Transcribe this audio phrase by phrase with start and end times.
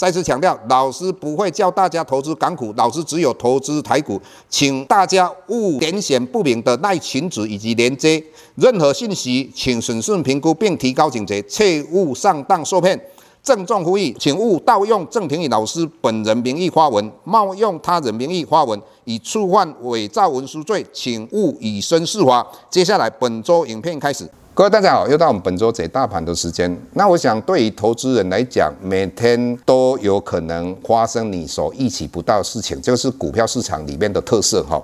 [0.00, 12.98] 再次强调，老师不会教大家投资港股，老师只有投资台股，请大家勿点选不明的赖群组以及连接，任何信息请审慎评估并提高警觉，切勿上当受骗。
[13.42, 22.46] 郑重呼吁，请勿盗用郑庭宇老师本人名义发文，冒用他人名义发文，以触犯伪造文书罪，请勿以身试法。
[22.70, 24.26] 接下来本周影片开始。
[24.60, 26.70] 各位大家好，又到我们本周解大盘的时间。
[26.92, 34.78] 那我想，对于投资人来讲，每天都有可能发生你所预期不到的事情，这个是股票市场里面的特色哈。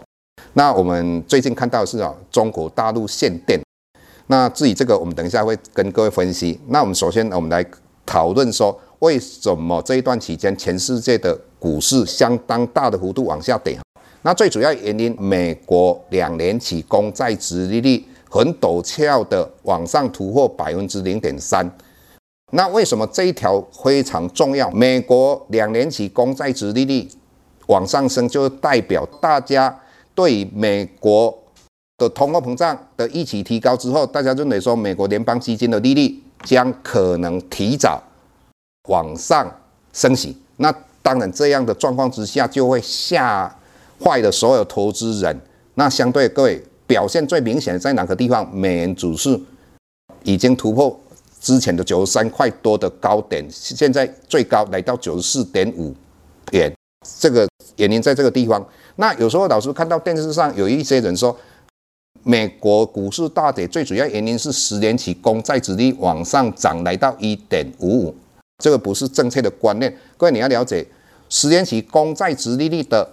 [0.55, 3.61] 那我们最近看到是啊，中国大陆限电。
[4.29, 6.59] 那至于这个，我们等一下会跟各位分析。
[6.69, 7.63] 那我们首先，我们来
[8.07, 13.79] 讨论说，为什么这一段期间全世界的股市相当大的幅度往下跌？
[14.23, 18.03] 那最主要原因，美国两年期公债殖利率。
[18.29, 21.71] 很陡峭的往上突破百分之零点三，
[22.53, 24.71] 那为什么这一条非常重要？
[24.73, 27.09] 美国两年期公债殖利率
[27.69, 29.75] 往上升，就代表大家
[30.15, 31.37] 对美国
[31.99, 38.03] 的通货膨胀的预期提高之后，大家认为说美国联邦基金的利率将可能提早
[38.89, 39.51] 往上
[39.93, 40.37] 升息。
[40.57, 43.57] 那当然，这样的状况之下，就会吓
[44.05, 45.41] 坏了所有投资人。
[45.75, 46.63] 那相对各位。
[46.87, 48.49] 表现最明显的在哪个地方？
[48.55, 49.41] 美元指数
[50.23, 50.99] 已经突破
[51.41, 55.95] 之前的九十三块多的高点，现在最高来到九十四点五
[56.53, 56.73] 元。
[57.21, 58.67] 这个原因在这个地方。
[58.97, 61.37] 那有时候老师看到电视上有一些人说，
[62.23, 68.17] 美国股市大跌最主要原因是十年期公债殖利率往上涨，来到一点五五。
[68.59, 69.95] 这个不是正确的观念。
[70.17, 70.85] 各位你要了解，
[71.29, 73.09] 十年期公债殖利率的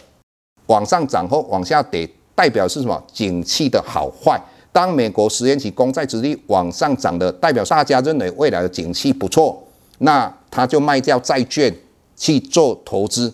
[0.67, 2.09] 往上涨或往下跌。
[2.35, 3.03] 代表是什么？
[3.11, 4.41] 景气的好坏。
[4.71, 9.63] 当美国十年期公债殖率往上涨的，代表大家认为未来的景气不错，
[9.99, 11.71] 那他就卖掉债券
[12.17, 13.31] 去做投资，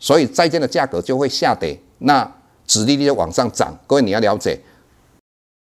[0.00, 2.28] 所以债券的价格就会下跌，那
[2.66, 3.72] 殖利率就往上涨。
[3.86, 4.58] 各位你要了解，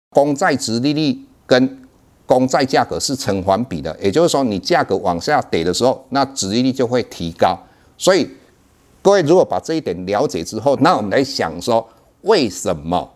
[0.08, 1.82] 公债殖利率跟
[2.24, 7.58] 公债价格是成反比的，也就是说你价格往下跌的时候，那殖利率就会提高。
[7.98, 8.26] 所以
[9.02, 11.86] 各位如果把这一点了解之后，那我们来想说。
[12.22, 13.14] 为什么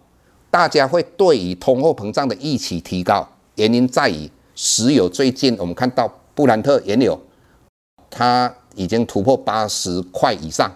[0.51, 3.27] 大家会对于通货膨胀的预期提高？
[3.57, 7.19] 原因在于石油最近我们看到布兰特原油，
[8.11, 10.71] 它已经突破八十块以上。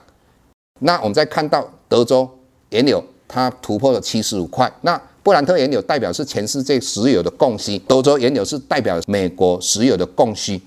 [0.80, 2.28] 那我们再看到德州
[2.70, 4.70] 原油，它突破了七十五块。
[4.82, 10.60] 那布兰特原油代表是全世界石油的供需，德州原油是代表美国石油的供需。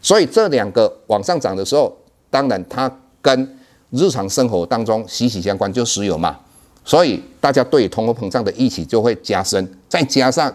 [0.00, 1.94] 所以这两个往上涨的时候，
[2.30, 2.90] 当然它
[3.20, 3.58] 跟
[3.90, 6.38] 日常生活当中息息相关，就石油嘛。
[6.84, 10.54] 所以大家对通货膨胀的预期就会加深，再加上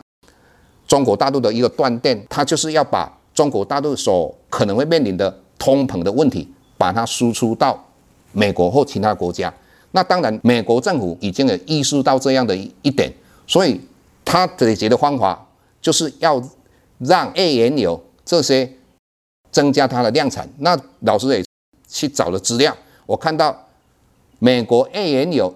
[0.88, 6.48] 中国大陆的一个断电，它就是要把中国大陆所可能会面临的通膨的问题，
[6.78, 7.84] 把它输出到
[8.32, 9.52] 美国或其他国家。
[9.92, 13.12] 那当然，美国政府已经有意识到这样的一点，
[13.48, 13.82] 所以
[14.24, 15.48] 它解决的方法
[15.82, 16.40] 就是要
[17.00, 18.72] 让 A 原油这些
[19.52, 20.48] 增加它的量产。
[20.60, 21.44] 那老师也
[21.88, 23.66] 去找了资料，我看到
[24.38, 25.52] 美国 A 原油。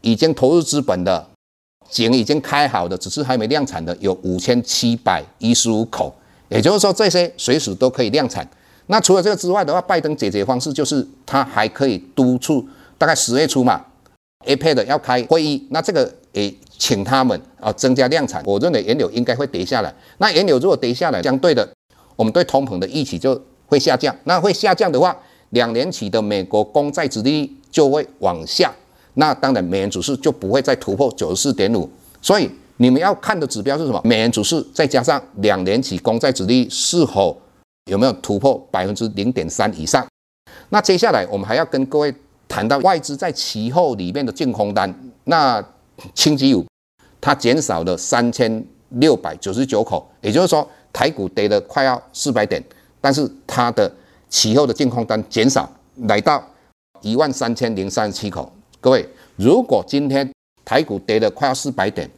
[0.00, 1.26] 已经投入资本的
[1.90, 6.14] 井已经开好的，只是还没量产的有五千七百一十五口，
[6.48, 8.48] 也就是说这些随时都可以量产。
[8.86, 12.66] 那除了这个之外的话，拜登解决方式就是他还可以督促，
[12.96, 13.84] 大概十月初嘛
[14.46, 18.42] ，APEC 要开会议，那这个也请他们啊增加量产。
[18.46, 19.94] 我认为原油应该会跌下来。
[20.18, 21.68] 那原油如果跌下来，相对的，
[22.16, 24.14] 我们对通膨的预期就会下降。
[24.24, 25.14] 那会下降的话，
[25.50, 28.72] 两年期的美国公债殖利率就会往下。
[29.14, 31.88] 那当然，美元指数就不会再突破九十四点五。
[32.22, 34.00] 所以你们要看的指标是什么？
[34.04, 37.36] 美元指数再加上两年期公债殖利率是否
[37.90, 40.06] 有没有突破百分之零点三以上？
[40.70, 42.14] 那接下来我们还要跟各位
[42.46, 44.92] 谈到外资在期后里面的净空单。
[45.24, 45.64] 那
[46.14, 46.64] 星期五
[47.20, 52.62] 它减少了三千六百九十九口，也就是说台股跌了快要四百点，
[53.00, 53.90] 但是它的
[54.28, 55.70] 期后的净空单减少
[56.02, 56.42] 来到
[57.00, 58.52] 一万三千零三十七口。
[58.80, 60.30] 各位，如果今天
[60.64, 62.08] 台股跌了快要四百点，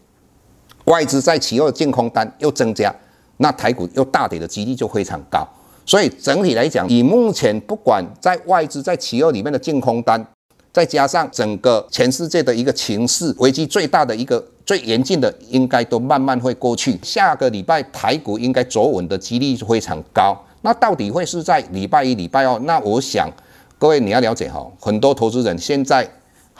[0.85, 2.95] 外资在期货净空单又增加，
[3.39, 5.47] 那台股又大跌的几率就非常高。
[5.87, 10.25] 所以整体来讲，以目前不管在外资在期二里面的净空单
[10.71, 16.99] 再加上整个全世界的一个情势危机最大的一个最严峻的，应该都慢慢会过去。
[17.03, 20.37] 下个礼拜台股应该走稳的几率非常高。
[20.61, 22.59] 那到底会是在礼拜一、礼拜二？
[22.61, 23.29] 那我想
[23.79, 26.07] 各位你要了解哈，很多投资人现在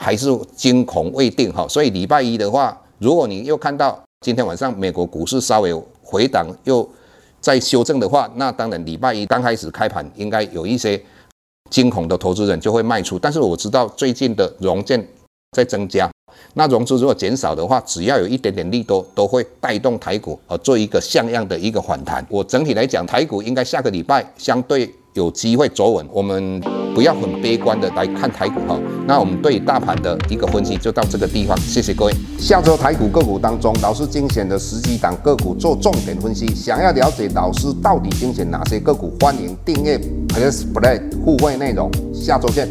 [0.01, 1.65] 还是惊恐未定哈。
[1.69, 6.87] 所以礼拜一的话，如果你又看到今天晚上美国股市稍微回档又
[7.39, 11.01] 在修正的话，那当然礼拜一刚开始开盘应该有一些。
[11.69, 15.07] 惊恐的投资人就会卖出，但是我知道最近的融券
[15.53, 16.11] 在增加，
[16.53, 22.27] 那融资如果减少的话，只要有一点点利多，都会带动台股而做一个像样的一个反弹。
[22.29, 26.61] 我整体来讲，台股应该下个礼拜相对有机会走稳，我们
[26.95, 28.79] 不要很悲观的来看台股哈。
[29.05, 32.13] 那我们对大盘的一个分析就到这个地方，谢谢各位。
[32.39, 36.47] 下周台股个股当中，老师精选的十几档个股做重点分析。
[36.55, 39.99] 想要了解老师到底精选哪些个股，欢迎订阅
[40.29, 41.91] Plus Play 互惠内容。
[42.13, 42.69] 下周见。